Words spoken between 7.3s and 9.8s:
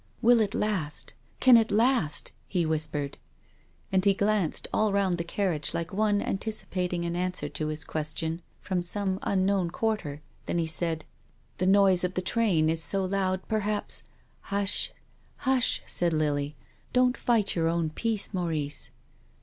to his question from some unknown